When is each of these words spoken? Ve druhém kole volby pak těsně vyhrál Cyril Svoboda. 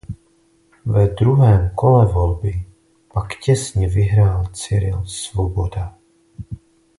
Ve 0.85 1.07
druhém 1.07 1.69
kole 1.75 2.05
volby 2.05 2.63
pak 3.13 3.25
těsně 3.45 3.87
vyhrál 3.87 4.45
Cyril 4.45 5.05
Svoboda. 5.05 5.97